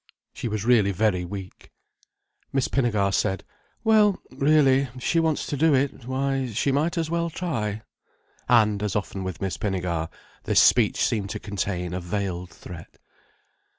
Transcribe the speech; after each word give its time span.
She 0.33 0.47
was 0.47 0.65
really 0.65 0.91
very 0.91 1.23
weak. 1.25 1.69
Miss 2.51 2.67
Pinnegar 2.67 3.11
said: 3.13 3.43
"Well 3.83 4.19
really, 4.31 4.87
if 4.95 5.03
she 5.03 5.19
wants 5.19 5.45
to 5.45 5.55
do 5.55 5.75
it, 5.75 6.05
why, 6.07 6.47
she 6.47 6.71
might 6.71 6.97
as 6.97 7.11
well 7.11 7.29
try." 7.29 7.83
And, 8.49 8.81
as 8.81 8.95
often 8.95 9.23
with 9.23 9.43
Miss 9.43 9.57
Pinnegar, 9.57 10.09
this 10.45 10.59
speech 10.59 11.05
seemed 11.05 11.29
to 11.29 11.39
contain 11.39 11.93
a 11.93 12.01
veiled 12.01 12.49
threat. 12.49 12.97